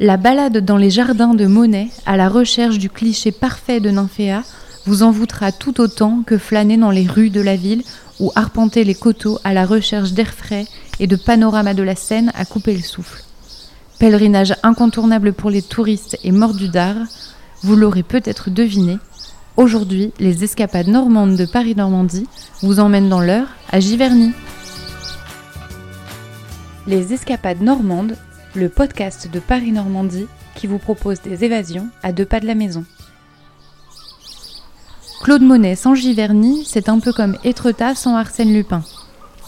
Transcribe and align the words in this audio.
La 0.00 0.16
balade 0.16 0.58
dans 0.58 0.76
les 0.76 0.90
jardins 0.90 1.34
de 1.34 1.46
Monet, 1.46 1.88
à 2.04 2.16
la 2.16 2.28
recherche 2.28 2.78
du 2.78 2.90
cliché 2.90 3.30
parfait 3.30 3.78
de 3.78 3.90
Nymphéa, 3.90 4.42
vous 4.86 5.04
envoûtera 5.04 5.52
tout 5.52 5.80
autant 5.80 6.24
que 6.26 6.36
flâner 6.36 6.76
dans 6.76 6.90
les 6.90 7.06
rues 7.06 7.30
de 7.30 7.40
la 7.40 7.54
ville 7.54 7.84
ou 8.18 8.32
arpenter 8.34 8.82
les 8.82 8.96
coteaux 8.96 9.38
à 9.44 9.54
la 9.54 9.64
recherche 9.64 10.12
d'air 10.12 10.34
frais 10.34 10.66
et 10.98 11.06
de 11.06 11.14
panoramas 11.14 11.74
de 11.74 11.84
la 11.84 11.94
Seine 11.94 12.32
à 12.34 12.44
couper 12.44 12.74
le 12.74 12.82
souffle. 12.82 13.22
Pèlerinage 14.00 14.56
incontournable 14.64 15.32
pour 15.32 15.50
les 15.50 15.62
touristes 15.62 16.18
et 16.24 16.32
mordus 16.32 16.68
d'art, 16.68 17.06
vous 17.62 17.76
l'aurez 17.76 18.02
peut-être 18.02 18.50
deviné, 18.50 18.98
aujourd'hui 19.56 20.12
les 20.18 20.42
escapades 20.42 20.88
normandes 20.88 21.36
de 21.36 21.46
Paris-Normandie 21.46 22.26
vous 22.62 22.80
emmènent 22.80 23.08
dans 23.08 23.20
l'heure 23.20 23.46
à 23.70 23.78
Giverny. 23.78 24.32
Les 26.88 27.12
escapades 27.12 27.62
normandes 27.62 28.16
le 28.54 28.68
podcast 28.68 29.28
de 29.32 29.40
Paris-Normandie 29.40 30.26
qui 30.54 30.66
vous 30.66 30.78
propose 30.78 31.20
des 31.20 31.44
évasions 31.44 31.88
à 32.02 32.12
deux 32.12 32.24
pas 32.24 32.40
de 32.40 32.46
la 32.46 32.54
maison. 32.54 32.84
Claude 35.22 35.42
Monet 35.42 35.74
sans 35.74 35.94
Giverny, 35.94 36.64
c'est 36.64 36.88
un 36.88 37.00
peu 37.00 37.12
comme 37.12 37.36
Étretat 37.44 37.94
sans 37.94 38.14
Arsène 38.14 38.52
Lupin. 38.52 38.82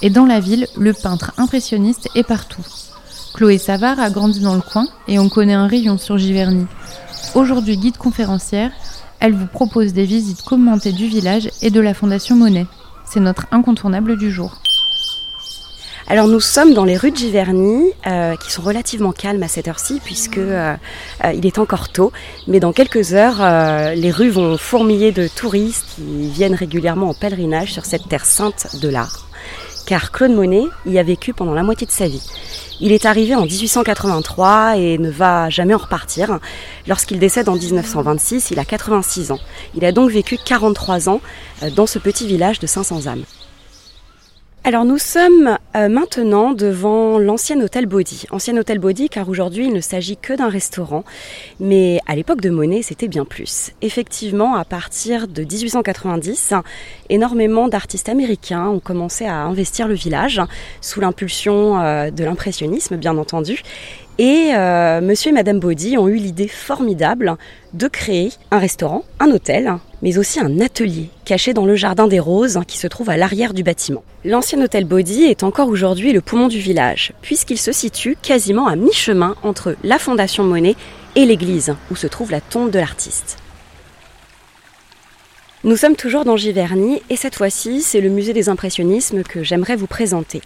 Et 0.03 0.11
dans 0.11 0.27
la 0.27 0.41
ville, 0.41 0.67
le 0.77 0.93
peintre 0.93 1.33
impressionniste 1.37 2.09
est 2.15 2.27
partout. 2.27 2.65
Chloé 3.35 3.59
Savard 3.59 4.01
a 4.01 4.11
grandi 4.11 4.41
dans 4.41 4.55
le 4.55 4.63
coin 4.63 4.87
et 5.07 5.19
on 5.19 5.29
connaît 5.29 5.55
un 5.55 5.67
rayon 5.67 5.99
sur 5.99 6.19
Giverny. 6.19 6.67
Aujourd'hui 7.35 7.77
guide 7.77 7.99
conférencière, 7.99 8.73
elle 9.21 9.35
vous 9.35 9.47
propose 9.47 9.93
des 9.93 10.05
visites 10.05 10.43
commentées 10.43 10.93
du 10.93 11.07
village 11.07 11.51
et 11.63 11.71
de 11.71 11.81
la 11.81 11.95
Fondation 11.95 12.37
Monet. 12.37 12.67
C'est 13.05 13.21
notre 13.21 13.47
incontournable 13.53 14.17
du 14.17 14.31
jour. 14.31 14.61
Alors 16.09 16.29
nous 16.29 16.39
sommes 16.39 16.73
dans 16.73 16.85
les 16.85 16.97
rues 16.97 17.11
de 17.11 17.17
Giverny, 17.17 17.91
euh, 18.07 18.37
qui 18.37 18.53
sont 18.53 18.63
relativement 18.63 19.11
calmes 19.11 19.43
à 19.43 19.49
cette 19.49 19.67
heure-ci, 19.67 20.01
puisque 20.05 20.39
euh, 20.39 20.77
euh, 21.25 21.33
il 21.33 21.45
est 21.45 21.59
encore 21.59 21.89
tôt. 21.89 22.13
Mais 22.47 22.61
dans 22.61 22.73
quelques 22.73 23.13
heures, 23.13 23.41
les 23.97 24.13
rues 24.13 24.29
vont 24.29 24.57
fourmiller 24.57 25.11
de 25.11 25.27
touristes 25.27 25.85
qui 25.97 26.29
viennent 26.29 26.55
régulièrement 26.55 27.09
en 27.09 27.15
pèlerinage 27.15 27.73
sur 27.73 27.85
cette 27.85 28.09
terre 28.09 28.25
sainte 28.25 28.77
de 28.81 28.89
l'art. 28.89 29.27
Car 29.85 30.13
Claude 30.13 30.31
Monet 30.31 30.65
y 30.87 30.99
a 30.99 31.03
vécu 31.03 31.33
pendant 31.33 31.55
la 31.55 31.65
moitié 31.65 31.89
de 31.89 31.93
sa 31.93 32.07
vie. 32.07 32.23
Il 32.81 32.93
est 32.93 33.05
arrivé 33.05 33.35
en 33.35 33.45
1883 33.45 34.77
et 34.77 34.99
ne 34.99 35.11
va 35.11 35.51
jamais 35.51 35.75
en 35.75 35.79
repartir. 35.79 36.39
Lorsqu'il 36.87 37.19
décède 37.19 37.49
en 37.49 37.57
1926, 37.57 38.53
il 38.53 38.61
a 38.61 38.65
86 38.65 39.33
ans. 39.33 39.41
Il 39.75 39.85
a 39.85 39.91
donc 39.91 40.11
vécu 40.11 40.39
43 40.45 41.09
ans 41.09 41.21
dans 41.75 41.87
ce 41.87 41.99
petit 41.99 42.29
village 42.29 42.61
de 42.61 42.67
500 42.69 43.09
âmes. 43.09 43.25
Alors 44.67 44.85
nous 44.85 44.99
sommes 44.99 45.59
euh, 45.77 45.89
maintenant 45.89 46.53
devant 46.53 47.21
l'ancien 47.21 47.61
hôtel 47.61 47.87
Body. 47.87 48.25
Ancien 48.33 48.57
hôtel 48.57 48.81
Body 48.81 49.09
car 49.09 49.29
aujourd'hui 49.29 49.67
il 49.67 49.73
ne 49.73 49.81
s'agit 49.81 50.17
que 50.17 50.33
d'un 50.33 50.49
restaurant, 50.49 51.05
mais 51.61 52.01
à 52.09 52.17
l'époque 52.17 52.41
de 52.41 52.51
Monet 52.51 52.83
c'était 52.83 53.07
bien 53.07 53.25
plus. 53.25 53.71
Effectivement, 53.81 54.57
à 54.57 54.65
partir 54.65 55.29
de 55.29 55.43
1890, 55.43 56.55
énormément 57.11 57.69
d'artistes 57.69 58.09
américains 58.09 58.67
ont 58.67 58.81
commencé 58.81 59.25
à 59.25 59.37
investir 59.37 59.87
le 59.87 59.95
village 59.95 60.43
sous 60.81 61.01
l'impulsion 61.01 61.81
euh, 61.81 62.11
de 62.11 62.25
l'impressionnisme 62.25 62.97
bien 62.97 63.17
entendu. 63.19 63.63
Et 64.19 64.53
euh, 64.55 65.03
monsieur 65.03 65.29
et 65.31 65.35
madame 65.35 65.61
Body 65.61 65.99
ont 65.99 66.09
eu 66.09 66.17
l'idée 66.17 66.49
formidable 66.49 67.37
de 67.75 67.87
créer 67.87 68.33
un 68.51 68.59
restaurant, 68.59 69.05
un 69.21 69.31
hôtel, 69.31 69.75
mais 70.01 70.17
aussi 70.17 70.41
un 70.41 70.59
atelier 70.61 71.11
caché 71.27 71.53
dans 71.53 71.67
le 71.67 71.77
jardin 71.77 72.09
des 72.09 72.19
roses 72.19 72.59
qui 72.67 72.79
se 72.79 72.87
trouve 72.87 73.11
à 73.11 73.19
l'arrière 73.19 73.53
du 73.53 73.63
bâtiment. 73.63 74.03
L'ancien 74.25 74.63
hôtel 74.63 74.87
Body 74.87 75.25
est 75.25 75.43
encore 75.43 75.69
aujourd'hui 75.69 76.15
le 76.15 76.23
poumon 76.23 76.49
du 76.49 76.59
village, 76.59 77.13
puisqu'il 77.21 77.59
se 77.59 77.73
situe 77.73 78.17
quasiment 78.23 78.67
à 78.67 78.77
mi-chemin 78.77 79.37
entre 79.43 79.77
la 79.85 79.99
Fondation 79.99 80.45
Monet 80.45 80.77
et 81.15 81.27
l'église, 81.27 81.75
où 81.91 81.97
se 81.97 82.07
trouve 82.07 82.31
la 82.31 82.41
tombe 82.41 82.71
de 82.71 82.79
l'artiste. 82.79 83.37
Nous 85.65 85.77
sommes 85.77 85.97
toujours 85.97 86.25
dans 86.25 86.37
Giverny 86.37 87.03
et 87.11 87.17
cette 87.17 87.35
fois-ci, 87.35 87.83
c'est 87.83 88.01
le 88.01 88.09
musée 88.09 88.33
des 88.33 88.49
impressionnismes 88.49 89.23
que 89.25 89.43
j'aimerais 89.43 89.77
vous 89.77 89.89
présenter. 89.89 90.41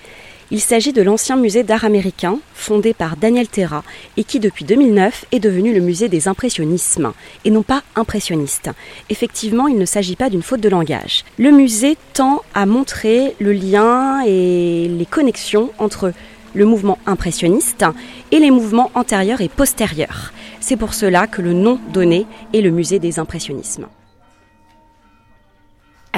Il 0.52 0.60
s'agit 0.60 0.92
de 0.92 1.00
l'ancien 1.00 1.36
musée 1.36 1.62
d'art 1.62 1.84
américain, 1.84 2.40
fondé 2.54 2.92
par 2.92 3.16
Daniel 3.16 3.46
Terra, 3.46 3.84
et 4.16 4.24
qui 4.24 4.40
depuis 4.40 4.64
2009 4.64 5.26
est 5.30 5.38
devenu 5.38 5.72
le 5.72 5.80
musée 5.80 6.08
des 6.08 6.26
impressionnismes, 6.26 7.12
et 7.44 7.52
non 7.52 7.62
pas 7.62 7.84
impressionniste. 7.94 8.68
Effectivement, 9.10 9.68
il 9.68 9.78
ne 9.78 9.84
s'agit 9.84 10.16
pas 10.16 10.28
d'une 10.28 10.42
faute 10.42 10.60
de 10.60 10.68
langage. 10.68 11.24
Le 11.38 11.52
musée 11.52 11.96
tend 12.14 12.42
à 12.52 12.66
montrer 12.66 13.36
le 13.38 13.52
lien 13.52 14.24
et 14.26 14.88
les 14.88 15.06
connexions 15.06 15.70
entre 15.78 16.12
le 16.54 16.64
mouvement 16.64 16.98
impressionniste 17.06 17.84
et 18.32 18.40
les 18.40 18.50
mouvements 18.50 18.90
antérieurs 18.96 19.42
et 19.42 19.48
postérieurs. 19.48 20.32
C'est 20.58 20.76
pour 20.76 20.94
cela 20.94 21.28
que 21.28 21.42
le 21.42 21.52
nom 21.52 21.78
donné 21.92 22.26
est 22.52 22.60
le 22.60 22.70
musée 22.70 22.98
des 22.98 23.20
impressionnismes. 23.20 23.86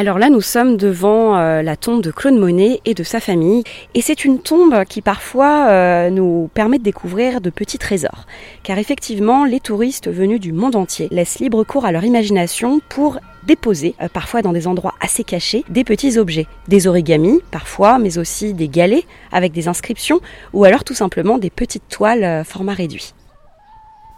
Alors 0.03 0.19
là, 0.19 0.31
nous 0.31 0.41
sommes 0.41 0.77
devant 0.77 1.37
euh, 1.37 1.63
la 1.63 1.77
tombe 1.77 2.03
de 2.03 2.11
Claude 2.11 2.35
Monet 2.35 2.81
et 2.85 2.93
de 2.93 3.05
sa 3.05 3.21
famille. 3.21 3.63
Et 3.95 4.03
c'est 4.03 4.25
une 4.25 4.41
tombe 4.41 4.85
qui 4.85 5.01
parfois 5.01 5.69
euh, 5.69 6.11
nous 6.11 6.51
permet 6.55 6.79
de 6.79 6.83
découvrir 6.83 7.41
de 7.41 7.51
petits 7.51 7.79
trésors. 7.79 8.27
Car 8.65 8.79
effectivement, 8.79 9.45
les 9.45 9.61
touristes 9.61 10.11
venus 10.11 10.41
du 10.41 10.53
monde 10.53 10.75
entier 10.75 11.07
laissent 11.13 11.39
libre 11.39 11.63
cours 11.63 11.85
à 11.85 11.93
leur 11.93 12.03
imagination 12.03 12.81
pour 12.89 13.21
déposer, 13.47 13.95
euh, 14.03 14.09
parfois 14.13 14.43
dans 14.43 14.53
des 14.53 14.67
endroits 14.67 14.95
assez 15.01 15.23
cachés, 15.23 15.65
des 15.69 15.85
petits 15.85 16.19
objets. 16.19 16.49
Des 16.67 16.89
origamis, 16.89 17.39
parfois, 17.53 18.01
mais 18.01 18.19
aussi 18.19 18.55
des 18.55 18.69
galets 18.69 19.05
avec 19.31 19.53
des 19.53 19.69
inscriptions, 19.69 20.21
ou 20.53 20.65
alors 20.65 20.83
tout 20.83 20.95
simplement 20.95 21.39
des 21.39 21.51
petites 21.51 21.89
toiles 21.89 22.45
format 22.45 22.75
réduit. 22.75 23.15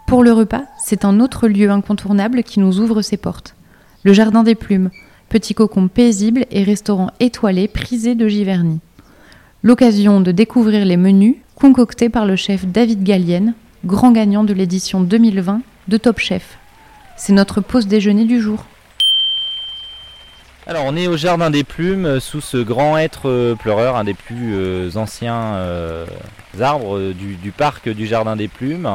Pour 0.06 0.22
le 0.22 0.32
repas, 0.32 0.62
c'est 0.82 1.04
un 1.04 1.20
autre 1.20 1.46
lieu 1.46 1.68
incontournable 1.68 2.42
qui 2.42 2.58
nous 2.58 2.80
ouvre 2.80 3.02
ses 3.02 3.18
portes. 3.18 3.54
Le 4.02 4.14
Jardin 4.14 4.42
des 4.42 4.54
Plumes, 4.54 4.90
petit 5.34 5.52
cocon 5.52 5.88
paisible 5.88 6.46
et 6.52 6.62
restaurant 6.62 7.10
étoilé 7.18 7.66
prisé 7.66 8.14
de 8.14 8.28
Giverny. 8.28 8.78
L'occasion 9.64 10.20
de 10.20 10.30
découvrir 10.30 10.84
les 10.84 10.96
menus 10.96 11.34
concoctés 11.56 12.08
par 12.08 12.24
le 12.24 12.36
chef 12.36 12.64
David 12.66 13.02
Gallienne, 13.02 13.54
grand 13.84 14.12
gagnant 14.12 14.44
de 14.44 14.52
l'édition 14.52 15.00
2020 15.00 15.62
de 15.88 15.96
Top 15.96 16.20
Chef. 16.20 16.56
C'est 17.16 17.32
notre 17.32 17.60
pause 17.60 17.88
déjeuner 17.88 18.26
du 18.26 18.40
jour. 18.40 18.64
Alors 20.68 20.84
on 20.86 20.94
est 20.94 21.08
au 21.08 21.16
Jardin 21.16 21.50
des 21.50 21.64
Plumes 21.64 22.20
sous 22.20 22.40
ce 22.40 22.58
grand 22.58 22.96
être 22.96 23.28
euh, 23.28 23.56
pleureur, 23.56 23.96
un 23.96 24.04
des 24.04 24.14
plus 24.14 24.54
euh, 24.54 24.90
anciens 24.94 25.56
euh, 25.56 26.06
arbres 26.60 27.10
du, 27.10 27.50
parc 27.50 27.88
du 27.88 28.06
Jardin 28.06 28.36
des 28.36 28.46
Plumes. 28.46 28.88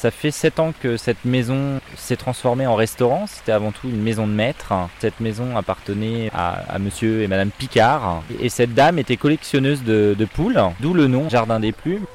Ça 0.00 0.10
fait 0.10 0.30
7 0.30 0.60
ans 0.60 0.72
que 0.80 0.96
cette 0.96 1.26
maison 1.26 1.78
s'est 1.94 2.16
transformée 2.16 2.66
en 2.66 2.74
restaurant. 2.74 3.26
C'était 3.26 3.52
avant 3.52 3.70
tout 3.70 3.86
une 3.86 4.00
maison 4.00 4.26
de 4.26 4.32
maître. 4.32 4.72
Cette 4.98 5.20
maison 5.20 5.58
appartenait 5.58 6.30
à, 6.34 6.78
monsieur 6.78 7.20
et 7.20 7.26
madame 7.26 7.50
Picard. 7.50 8.22
Et 8.40 8.48
cette 8.48 8.72
dame 8.72 8.98
était 8.98 9.18
collectionneuse 9.18 9.82
de, 9.82 10.26
poules, 10.32 10.58
d'où 10.80 10.94
le 10.94 11.06
nom 11.06 11.28
Jardin 11.28 11.60
des 11.60 11.72
Plumes. 11.72 12.06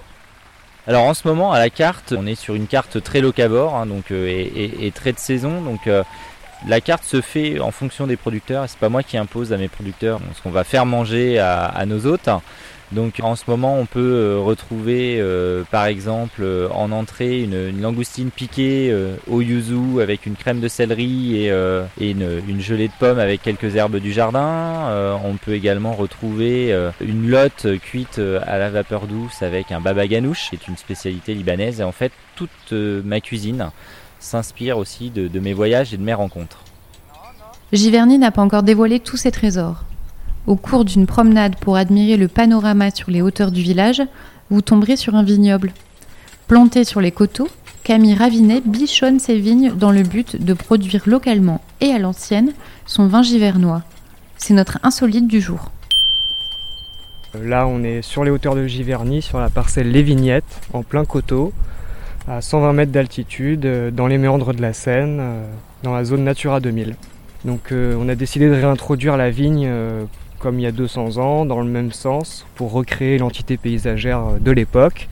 Alors 0.87 1.03
en 1.03 1.13
ce 1.13 1.27
moment 1.27 1.51
à 1.51 1.59
la 1.59 1.69
carte, 1.69 2.15
on 2.17 2.25
est 2.25 2.33
sur 2.33 2.55
une 2.55 2.65
carte 2.65 3.03
très 3.03 3.21
locavore 3.21 3.75
hein, 3.75 3.85
donc, 3.85 4.09
euh, 4.09 4.25
et, 4.27 4.91
très 4.91 5.13
de 5.13 5.19
saison. 5.19 5.61
Donc 5.61 5.85
euh, 5.85 6.01
la 6.67 6.81
carte 6.81 7.03
se 7.03 7.21
fait 7.21 7.59
en 7.59 7.69
fonction 7.69 8.07
des 8.07 8.17
producteurs. 8.17 8.65
C'est 8.67 8.79
pas 8.79 8.89
moi 8.89 9.03
qui 9.03 9.15
impose 9.15 9.53
à 9.53 9.57
mes 9.57 9.67
producteurs 9.67 10.19
ce 10.35 10.41
qu'on 10.41 10.49
va 10.49 10.63
faire 10.63 10.87
manger 10.87 11.37
à 11.37 11.85
nos 11.85 12.07
hôtes. 12.07 12.29
Donc 12.95 13.19
en 13.21 13.35
ce 13.35 13.43
moment 13.47 13.77
on 13.77 13.85
peut 13.85 13.99
euh, 13.99 14.39
retrouver 14.39 15.17
euh, 15.19 15.63
par 15.69 15.85
exemple 15.85 16.41
euh, 16.41 16.69
en 16.69 16.93
entrée 16.93 17.41
une, 17.41 17.81
langoustine 17.81 18.31
piquée 18.31 18.95
au 19.27 19.41
yuzu 19.41 20.01
avec 20.01 20.25
une 20.25 20.35
crème 20.35 20.61
de 20.61 20.69
céleri 20.69 21.35
et, 21.35 21.49
une, 21.99 22.61
gelée 22.61 22.87
de 22.87 22.93
pommes 22.97 23.19
avec 23.19 23.41
quelques 23.41 23.75
herbes 23.75 23.97
du 23.97 24.13
jardin. 24.13 25.19
on 25.23 25.35
peut 25.35 25.53
également 25.53 25.93
retrouver 25.93 26.73
une 27.01 27.29
lotte 27.29 27.67
cuite 27.81 28.19
à 28.47 28.57
la 28.57 28.69
vapeur 28.69 29.07
douce 29.07 29.41
avec 29.41 29.71
un 29.71 29.81
baba 29.81 30.07
ganouche, 30.07 30.49
qui 30.49 30.55
est 30.55 30.67
une 30.67 30.77
spécialité 30.77 31.33
libanaise. 31.33 31.81
Et 31.81 31.83
en 31.83 31.91
fait 31.91 32.13
toute 32.35 32.71
ma 32.71 33.19
cuisine 33.19 33.71
s'inspire 34.19 34.77
aussi 34.77 35.09
de, 35.09 35.27
de 35.27 35.39
mes 35.39 35.53
voyages 35.53 35.93
et 35.93 35.97
de 35.97 36.03
mes 36.03 36.13
rencontres. 36.13 36.63
Giverny 37.73 38.17
n'a 38.17 38.31
pas 38.31 38.41
encore 38.41 38.63
dévoilé 38.63 38.99
tous 38.99 39.17
ses 39.17 39.31
trésors. 39.31 39.83
Au 40.47 40.55
cours 40.55 40.85
d'une 40.85 41.07
promenade 41.07 41.55
pour 41.55 41.75
admirer 41.75 42.17
le 42.17 42.27
panorama 42.27 42.91
sur 42.91 43.09
les 43.09 43.21
hauteurs 43.21 43.51
du 43.51 43.61
village, 43.61 44.03
vous 44.51 44.61
tomberez 44.61 44.95
sur 44.95 45.15
un 45.15 45.23
vignoble. 45.23 45.71
Planté 46.47 46.83
sur 46.83 47.01
les 47.01 47.11
coteaux, 47.11 47.49
Camille 47.83 48.13
Ravinet 48.13 48.61
bichonne 48.63 49.19
ses 49.19 49.39
vignes 49.39 49.73
dans 49.75 49.91
le 49.91 50.03
but 50.03 50.43
de 50.43 50.53
produire 50.53 51.01
localement 51.07 51.61
et 51.81 51.91
à 51.91 51.97
l'ancienne 51.97 52.53
son 52.85 53.07
vin 53.07 53.23
givernois. 53.23 53.81
C'est 54.37 54.53
notre 54.53 54.77
insolite 54.83 55.27
du 55.27 55.41
jour. 55.41 55.71
Là, 57.41 57.65
on 57.67 57.83
est 57.83 58.03
sur 58.03 58.23
les 58.23 58.29
hauteurs 58.29 58.55
de 58.55 58.67
Giverny, 58.67 59.21
sur 59.23 59.39
la 59.39 59.49
parcelle 59.49 59.91
Les 59.91 60.03
Vignettes, 60.03 60.61
en 60.73 60.83
plein 60.83 61.05
coteau, 61.05 61.53
à 62.27 62.41
120 62.41 62.73
mètres 62.73 62.91
d'altitude, 62.91 63.65
euh, 63.65 63.91
dans 63.91 64.07
les 64.07 64.17
méandres 64.17 64.53
de 64.53 64.61
la 64.61 64.73
Seine, 64.73 65.17
euh, 65.19 65.45
dans 65.83 65.93
la 65.93 66.05
zone 66.05 66.23
Natura 66.23 66.59
2000. 66.59 66.95
Donc, 67.43 67.71
euh, 67.71 67.95
on 67.99 68.07
a 68.09 68.15
décidé 68.15 68.47
de 68.47 68.53
réintroduire 68.53 69.17
la 69.17 69.29
vigne 69.31 69.69
comme 70.45 70.59
il 70.59 70.61
y 70.61 70.67
a 70.67 70.71
200 70.71 71.17
ans, 71.17 71.43
dans 71.43 71.59
le 71.59 71.67
même 71.67 71.91
sens, 71.91 72.45
pour 72.53 72.71
recréer 72.71 73.17
l'entité 73.17 73.57
paysagère 73.57 74.33
de 74.39 74.51
l'époque. 74.51 75.07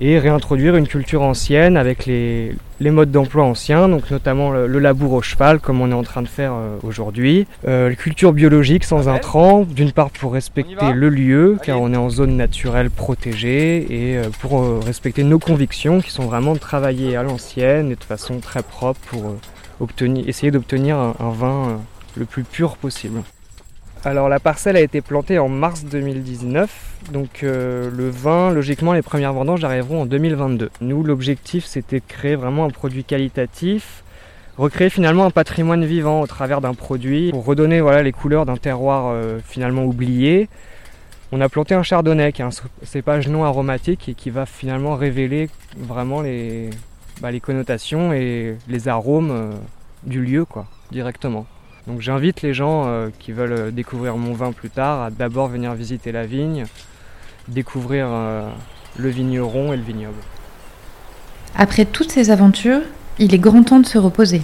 et 0.00 0.18
réintroduire 0.18 0.74
une 0.74 0.88
culture 0.88 1.22
ancienne 1.22 1.76
avec 1.76 2.06
les, 2.06 2.56
modes 2.80 3.12
d'emploi 3.12 3.44
anciens, 3.44 3.88
donc 3.88 4.10
notamment 4.10 4.50
le, 4.50 4.78
labour 4.80 5.12
au 5.12 5.22
cheval 5.22 5.60
comme 5.60 5.80
on 5.80 5.92
est 5.92 5.94
en 5.94 6.02
train 6.02 6.22
de 6.22 6.28
faire 6.28 6.54
euh, 6.54 6.76
aujourd'hui, 6.82 7.46
euh, 7.68 7.94
culture 7.94 8.32
biologique 8.32 8.82
sans 8.82 9.08
intrants, 9.08 9.62
d'une 9.62 9.92
part 9.92 10.10
pour 10.10 10.32
respecter 10.32 10.92
le 10.92 11.08
lieu 11.08 11.56
car 11.62 11.80
on 11.80 11.92
est 11.92 11.96
en 11.96 12.10
zone 12.10 12.36
naturelle 12.36 12.90
protégée 12.90 13.86
et 13.90 14.16
euh, 14.16 14.24
pour 14.40 14.82
respecter 14.84 15.22
nos 15.22 15.38
convictions 15.38 16.00
qui 16.00 16.10
sont 16.10 16.24
vraiment 16.24 16.54
de 16.54 16.58
travailler 16.58 17.14
à 17.14 17.22
l'ancienne 17.22 17.92
et 17.92 17.94
de 17.94 18.04
façon 18.04 18.40
très 18.40 18.64
propre 18.64 18.98
pour 19.06 19.36
obtenir, 19.78 20.28
essayer 20.28 20.50
d'obtenir 20.50 20.96
un 20.96 21.30
vin 21.30 21.78
le 22.16 22.24
plus 22.24 22.42
pur 22.42 22.76
possible. 22.76 23.22
Alors 24.04 24.28
la 24.28 24.40
parcelle 24.40 24.76
a 24.76 24.80
été 24.80 25.00
plantée 25.00 25.38
en 25.38 25.48
mars 25.48 25.84
2019, 25.84 27.12
donc 27.12 27.44
euh, 27.44 27.88
le 27.88 28.10
vin, 28.10 28.50
logiquement 28.50 28.94
les 28.94 29.02
premières 29.02 29.32
vendanges 29.32 29.62
arriveront 29.62 30.02
en 30.02 30.06
2022. 30.06 30.70
Nous 30.80 31.04
l'objectif 31.04 31.64
c'était 31.64 32.00
de 32.00 32.04
créer 32.08 32.34
vraiment 32.34 32.64
un 32.64 32.70
produit 32.70 33.04
qualitatif, 33.04 34.02
recréer 34.58 34.90
finalement 34.90 35.24
un 35.24 35.30
patrimoine 35.30 35.84
vivant 35.84 36.20
au 36.20 36.26
travers 36.26 36.60
d'un 36.60 36.74
produit 36.74 37.30
pour 37.30 37.44
redonner 37.44 37.80
voilà, 37.80 38.02
les 38.02 38.10
couleurs 38.10 38.44
d'un 38.44 38.56
terroir 38.56 39.04
euh, 39.06 39.38
finalement 39.46 39.84
oublié. 39.84 40.48
On 41.30 41.40
a 41.40 41.48
planté 41.48 41.76
un 41.76 41.84
chardonnay 41.84 42.32
qui 42.32 42.42
est 42.42 42.44
un 42.44 42.50
cépage 42.82 43.28
non 43.28 43.44
aromatique 43.44 44.08
et 44.08 44.14
qui 44.14 44.30
va 44.30 44.46
finalement 44.46 44.96
révéler 44.96 45.48
vraiment 45.76 46.22
les, 46.22 46.70
bah, 47.20 47.30
connotations 47.38 48.12
et 48.12 48.56
les 48.66 48.88
arômes 48.88 49.30
euh, 49.30 49.52
du 50.02 50.24
lieu 50.24 50.44
quoi, 50.44 50.66
directement. 50.90 51.46
Donc 51.86 52.00
j'invite 52.00 52.42
les 52.42 52.54
gens 52.54 52.84
euh, 52.86 53.08
qui 53.18 53.32
veulent 53.32 53.52
euh, 53.52 53.70
découvrir 53.70 54.16
mon 54.16 54.34
vin 54.34 54.52
plus 54.52 54.70
tard 54.70 55.02
à 55.02 55.10
d'abord 55.10 55.48
venir 55.48 55.74
visiter 55.74 56.12
la 56.12 56.26
vigne, 56.26 56.66
découvrir 57.48 58.06
euh, 58.08 58.48
le 58.98 59.08
vigneron 59.08 59.72
et 59.72 59.76
le 59.76 59.82
vignoble. 59.82 60.20
Après 61.56 61.84
toutes 61.84 62.12
ces 62.12 62.30
aventures, 62.30 62.82
il 63.18 63.34
est 63.34 63.38
grand 63.38 63.64
temps 63.64 63.80
de 63.80 63.86
se 63.86 63.98
reposer. 63.98 64.42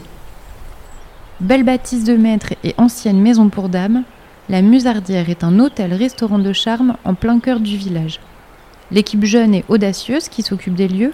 Belle 1.40 1.62
bâtisse 1.62 2.02
de 2.02 2.16
maître 2.16 2.54
et 2.64 2.74
ancienne 2.76 3.20
maison 3.20 3.48
pour 3.48 3.68
dames, 3.68 4.02
la 4.48 4.60
Musardière 4.60 5.30
est 5.30 5.44
un 5.44 5.60
hôtel-restaurant 5.60 6.40
de 6.40 6.52
charme 6.52 6.96
en 7.04 7.14
plein 7.14 7.38
cœur 7.38 7.60
du 7.60 7.76
village. 7.76 8.18
L'équipe 8.90 9.24
jeune 9.24 9.54
et 9.54 9.64
audacieuse 9.68 10.28
qui 10.28 10.42
s'occupe 10.42 10.74
des 10.74 10.88
lieux 10.88 11.12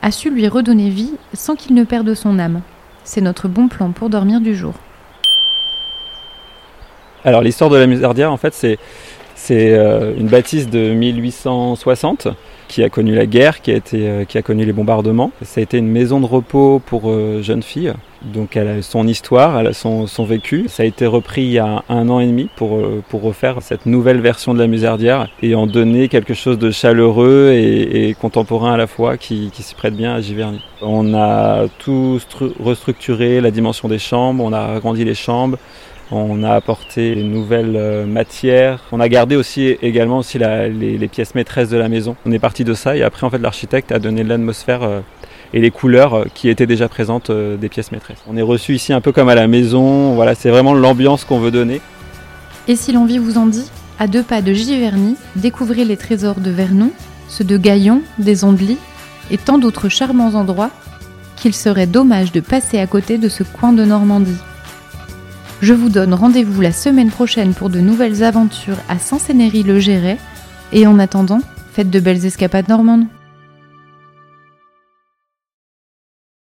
a 0.00 0.12
su 0.12 0.30
lui 0.30 0.48
redonner 0.48 0.88
vie 0.88 1.12
sans 1.34 1.56
qu'il 1.56 1.74
ne 1.74 1.84
perde 1.84 2.14
son 2.14 2.38
âme. 2.38 2.62
C'est 3.04 3.20
notre 3.20 3.48
bon 3.48 3.68
plan 3.68 3.90
pour 3.90 4.08
dormir 4.08 4.40
du 4.40 4.54
jour. 4.54 4.74
Alors 7.28 7.42
l'histoire 7.42 7.68
de 7.68 7.76
la 7.76 7.86
Musardière, 7.86 8.32
en 8.32 8.38
fait, 8.38 8.54
c'est 8.54 8.78
euh, 9.50 10.14
une 10.16 10.28
bâtisse 10.28 10.70
de 10.70 10.94
1860 10.94 12.28
qui 12.68 12.82
a 12.82 12.88
connu 12.88 13.14
la 13.14 13.26
guerre, 13.26 13.60
qui 13.60 13.70
a, 13.70 13.74
été, 13.74 14.08
euh, 14.08 14.24
qui 14.24 14.38
a 14.38 14.42
connu 14.42 14.64
les 14.64 14.72
bombardements. 14.72 15.30
Ça 15.42 15.60
a 15.60 15.62
été 15.62 15.76
une 15.76 15.88
maison 15.88 16.20
de 16.20 16.24
repos 16.24 16.80
pour 16.86 17.10
euh, 17.10 17.42
jeunes 17.42 17.62
filles. 17.62 17.92
Donc 18.22 18.56
elle 18.56 18.68
a 18.68 18.82
son 18.82 19.06
histoire, 19.06 19.60
elle 19.60 19.68
a 19.68 19.72
son, 19.72 20.06
vécu. 20.24 20.66
Ça 20.68 20.82
a 20.82 20.86
été 20.86 21.06
repris 21.06 21.42
il 21.42 21.52
y 21.52 21.58
a 21.58 21.84
un 21.88 22.08
an 22.08 22.20
et 22.20 22.26
demi 22.26 22.48
pour, 22.56 22.78
pour 23.08 23.22
refaire 23.22 23.62
cette 23.62 23.86
nouvelle 23.86 24.20
version 24.20 24.54
de 24.54 24.58
la 24.58 24.66
Musardière 24.66 25.28
et 25.42 25.54
en 25.54 25.66
donner 25.66 26.08
quelque 26.08 26.34
chose 26.34 26.58
de 26.58 26.70
chaleureux 26.70 27.52
et, 27.52 28.14
contemporain 28.20 28.74
à 28.74 28.76
la 28.76 28.86
fois 28.86 29.16
qui, 29.16 29.50
qui 29.52 29.62
s'y 29.62 29.74
prête 29.74 29.94
bien 29.94 30.14
à 30.14 30.20
Giverny. 30.20 30.60
On 30.82 31.14
a 31.14 31.66
tout 31.78 32.18
restructuré, 32.60 33.40
la 33.40 33.50
dimension 33.50 33.88
des 33.88 33.98
chambres, 33.98 34.42
on 34.44 34.52
a 34.52 34.60
agrandi 34.60 35.04
les 35.04 35.14
chambres, 35.14 35.58
on 36.10 36.42
a 36.42 36.52
apporté 36.52 37.14
des 37.14 37.22
nouvelles 37.22 37.76
euh, 37.76 38.06
matières. 38.06 38.80
On 38.92 39.00
a 39.00 39.08
gardé 39.08 39.36
aussi 39.36 39.76
également 39.82 40.18
aussi 40.18 40.38
les, 40.38 41.08
pièces 41.08 41.34
maîtresses 41.34 41.68
de 41.68 41.76
la 41.76 41.88
maison. 41.88 42.16
On 42.24 42.32
est 42.32 42.38
parti 42.38 42.64
de 42.64 42.74
ça 42.74 42.96
et 42.96 43.02
après 43.02 43.26
en 43.26 43.30
fait 43.30 43.38
l'architecte 43.38 43.92
a 43.92 43.98
donné 43.98 44.24
l'atmosphère 44.24 44.82
euh, 44.82 45.00
et 45.52 45.60
les 45.60 45.70
couleurs 45.70 46.14
euh, 46.14 46.24
qui 46.34 46.48
étaient 46.48 46.66
déjà 46.66 46.88
présentes 46.88 47.30
des 47.30 47.68
pièces 47.68 47.92
maîtresses. 47.92 48.18
On 48.28 48.36
est 48.36 48.42
reçu 48.42 48.74
ici 48.74 48.92
un 48.92 49.00
peu 49.00 49.12
comme 49.12 49.28
à 49.28 49.34
la 49.34 49.46
maison. 49.46 50.14
Voilà, 50.14 50.34
c'est 50.34 50.50
vraiment 50.50 50.74
l'ambiance 50.74 51.24
qu'on 51.24 51.38
veut 51.38 51.50
donner. 51.50 51.80
Et 52.66 52.76
si 52.76 52.92
l'envie 52.92 53.18
vous 53.18 53.38
en 53.38 53.46
dit, 53.46 53.70
à 53.98 54.06
deux 54.06 54.22
pas 54.22 54.42
de 54.42 54.52
Giverny, 54.52 55.16
découvrez 55.36 55.84
les 55.84 55.96
trésors 55.96 56.40
de 56.40 56.50
Vernon, 56.50 56.90
ceux 57.28 57.44
de 57.44 57.56
Gaillon, 57.56 58.02
des 58.18 58.44
Ondelis 58.44 58.78
et 59.30 59.38
tant 59.38 59.58
d'autres 59.58 59.88
charmants 59.88 60.34
endroits 60.34 60.70
qu'il 61.36 61.54
serait 61.54 61.86
dommage 61.86 62.32
de 62.32 62.40
passer 62.40 62.78
à 62.78 62.86
côté 62.86 63.18
de 63.18 63.28
ce 63.28 63.42
coin 63.42 63.72
de 63.72 63.84
Normandie. 63.84 64.36
Je 65.60 65.74
vous 65.74 65.88
donne 65.88 66.14
rendez-vous 66.14 66.60
la 66.60 66.72
semaine 66.72 67.10
prochaine 67.10 67.52
pour 67.52 67.68
de 67.68 67.80
nouvelles 67.80 68.22
aventures 68.22 68.78
à 68.88 68.98
Saint-Sénéry-le-Géret. 68.98 70.18
Et 70.72 70.86
en 70.86 70.98
attendant, 70.98 71.40
faites 71.72 71.90
de 71.90 72.00
belles 72.00 72.24
escapades 72.24 72.68
normandes. 72.68 73.06